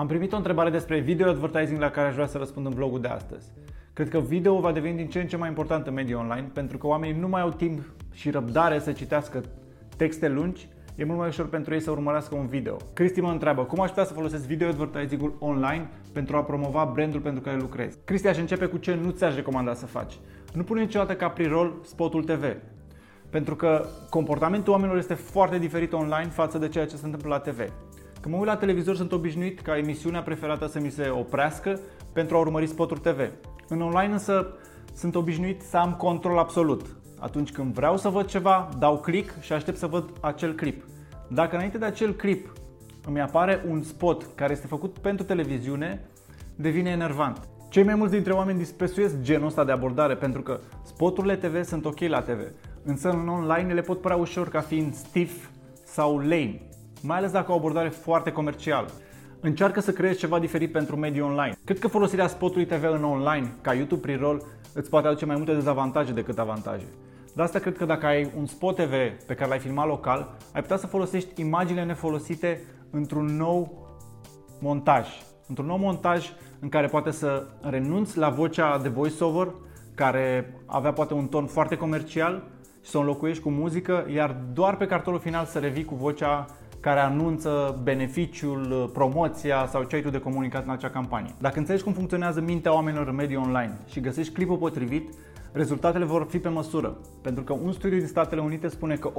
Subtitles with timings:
[0.00, 3.00] Am primit o întrebare despre video advertising la care aș vrea să răspund în vlogul
[3.00, 3.46] de astăzi.
[3.92, 6.78] Cred că video va deveni din ce în ce mai important în mediul online pentru
[6.78, 7.80] că oamenii nu mai au timp
[8.12, 9.42] și răbdare să citească
[9.96, 12.76] texte lungi, e mult mai ușor pentru ei să urmărească un video.
[12.92, 17.20] Cristi mă întreabă cum aș putea să folosesc video advertising-ul online pentru a promova brandul
[17.20, 17.98] pentru care lucrezi.
[18.04, 20.14] Cristi aș începe cu ce nu ți-aș recomanda să faci.
[20.52, 22.56] Nu pune niciodată ca pre-roll spotul TV.
[23.30, 27.38] Pentru că comportamentul oamenilor este foarte diferit online față de ceea ce se întâmplă la
[27.38, 27.72] TV.
[28.20, 31.80] Când mă uit la televizor, sunt obișnuit ca emisiunea preferată să mi se oprească
[32.12, 33.30] pentru a urmări spoturi TV.
[33.68, 34.46] În online însă
[34.94, 36.96] sunt obișnuit să am control absolut.
[37.18, 40.84] Atunci când vreau să văd ceva, dau click și aștept să văd acel clip.
[41.28, 42.52] Dacă înainte de acel clip
[43.06, 46.08] îmi apare un spot care este făcut pentru televiziune,
[46.56, 47.48] devine enervant.
[47.68, 51.84] Cei mai mulți dintre oameni disprețuiesc genul ăsta de abordare pentru că spoturile TV sunt
[51.84, 52.40] ok la TV,
[52.84, 55.48] însă în online le pot părea ușor ca fiind stiff
[55.84, 56.69] sau lame
[57.02, 58.88] mai ales dacă au o abordare foarte comercială.
[59.40, 61.56] Încearcă să creezi ceva diferit pentru mediul online.
[61.64, 64.42] Cred că folosirea spotului TV în online, ca YouTube pre-roll,
[64.74, 66.84] îți poate aduce mai multe dezavantaje decât avantaje.
[67.34, 68.92] De asta cred că dacă ai un spot TV
[69.26, 73.88] pe care l-ai filmat local, ai putea să folosești imaginile nefolosite într-un nou
[74.60, 75.08] montaj.
[75.48, 79.54] Într-un nou montaj în care poate să renunți la vocea de voiceover,
[79.94, 82.42] care avea poate un ton foarte comercial,
[82.82, 86.46] și să o înlocuiești cu muzică, iar doar pe cartonul final să revii cu vocea
[86.80, 91.34] care anunță beneficiul, promoția sau ce ai tu de comunicat în acea campanie.
[91.38, 95.14] Dacă înțelegi cum funcționează mintea oamenilor în mediul online și găsești clipul potrivit,
[95.52, 96.96] rezultatele vor fi pe măsură.
[97.22, 99.12] Pentru că un studiu din Statele Unite spune că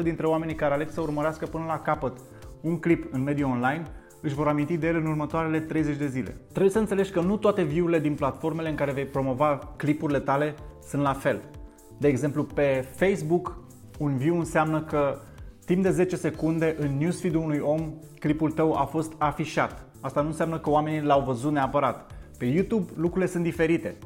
[0.00, 2.16] 80% dintre oamenii care aleg să urmărească până la capăt
[2.60, 3.82] un clip în mediul online
[4.20, 6.36] își vor aminti de el în următoarele 30 de zile.
[6.48, 10.54] Trebuie să înțelegi că nu toate view-urile din platformele în care vei promova clipurile tale
[10.88, 11.40] sunt la fel.
[11.98, 13.58] De exemplu, pe Facebook,
[13.98, 15.18] un view înseamnă că
[15.64, 19.86] Timp de 10 secunde în newsfeed-ul unui om, clipul tău a fost afișat.
[20.00, 22.12] Asta nu înseamnă că oamenii l-au văzut neapărat.
[22.38, 23.96] Pe YouTube lucrurile sunt diferite.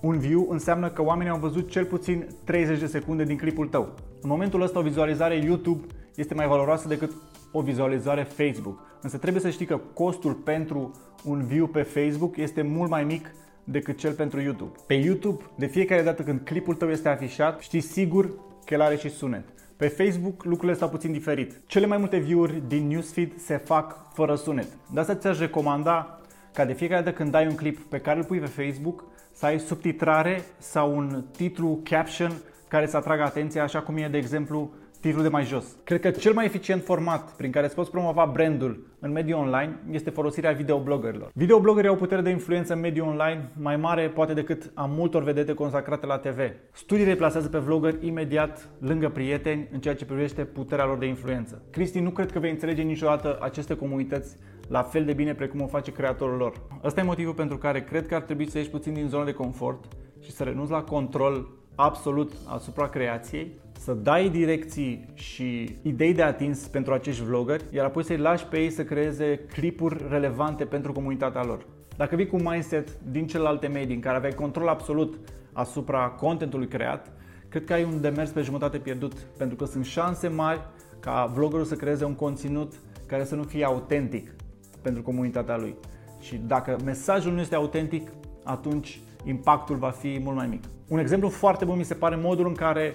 [0.00, 3.94] Un view înseamnă că oamenii au văzut cel puțin 30 de secunde din clipul tău.
[4.20, 7.12] În momentul ăsta o vizualizare YouTube este mai valoroasă decât
[7.52, 8.78] o vizualizare Facebook.
[9.02, 10.90] Însă trebuie să știi că costul pentru
[11.24, 14.72] un view pe Facebook este mult mai mic decât cel pentru YouTube.
[14.86, 18.30] Pe YouTube, de fiecare dată când clipul tău este afișat, știi sigur
[18.64, 19.44] că el are și sunet.
[19.80, 21.60] Pe Facebook lucrurile stau puțin diferit.
[21.66, 24.66] Cele mai multe view-uri din newsfeed se fac fără sunet.
[24.92, 26.20] De asta ți-aș recomanda
[26.52, 29.46] ca de fiecare dată când dai un clip pe care îl pui pe Facebook să
[29.46, 32.32] ai subtitrare sau un titlu caption
[32.68, 35.76] care să atragă atenția, așa cum e de exemplu titlul de mai jos.
[35.84, 39.78] Cred că cel mai eficient format prin care îți poți promova brandul în mediul online
[39.90, 41.30] este folosirea videobloggerilor.
[41.34, 45.54] Videobloggerii au putere de influență în mediul online mai mare poate decât a multor vedete
[45.54, 46.38] consacrate la TV.
[46.72, 51.62] Studiile plasează pe vlogger imediat lângă prieteni în ceea ce privește puterea lor de influență.
[51.70, 54.36] Cristi, nu cred că vei înțelege niciodată aceste comunități
[54.68, 56.60] la fel de bine precum o face creatorul lor.
[56.84, 59.32] Ăsta e motivul pentru care cred că ar trebui să ieși puțin din zona de
[59.32, 59.84] confort
[60.20, 66.66] și să renunți la control absolut asupra creației, să dai direcții și idei de atins
[66.66, 71.44] pentru acești vloggeri, iar apoi să-i lași pe ei să creeze clipuri relevante pentru comunitatea
[71.44, 71.66] lor.
[71.96, 75.18] Dacă vii cu un mindset din celelalte medii în care aveai control absolut
[75.52, 77.12] asupra contentului creat,
[77.48, 80.60] cred că ai un demers pe jumătate pierdut, pentru că sunt șanse mari
[81.00, 82.72] ca vloggerul să creeze un conținut
[83.06, 84.34] care să nu fie autentic
[84.82, 85.74] pentru comunitatea lui.
[86.20, 88.10] Și dacă mesajul nu este autentic,
[88.44, 90.64] atunci impactul va fi mult mai mic.
[90.88, 92.94] Un exemplu foarte bun mi se pare modul în care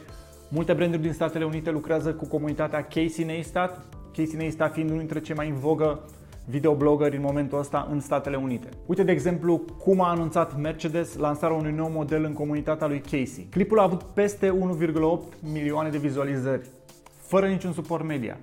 [0.49, 5.21] multe branduri din Statele Unite lucrează cu comunitatea Casey Neistat, Casey Neistat fiind unul dintre
[5.21, 5.99] cei mai în vogă
[6.45, 8.69] videoblogări în momentul ăsta în Statele Unite.
[8.85, 13.47] Uite de exemplu cum a anunțat Mercedes lansarea unui nou model în comunitatea lui Casey.
[13.49, 16.69] Clipul a avut peste 1,8 milioane de vizualizări,
[17.21, 18.37] fără niciun suport media.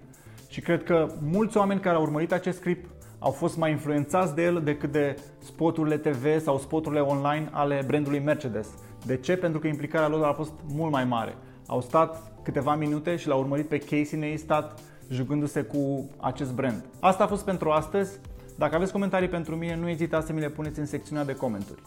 [0.48, 2.86] Și cred că mulți oameni care au urmărit acest clip
[3.22, 8.18] au fost mai influențați de el decât de spoturile TV sau spoturile online ale brandului
[8.18, 8.68] Mercedes.
[9.06, 9.36] De ce?
[9.36, 11.36] Pentru că implicarea lor a fost mult mai mare.
[11.66, 16.84] Au stat câteva minute și l-au urmărit pe Casey Neistat jucându-se cu acest brand.
[17.00, 18.18] Asta a fost pentru astăzi.
[18.58, 21.82] Dacă aveți comentarii pentru mine, nu ezitați să mi le puneți în secțiunea de comentarii.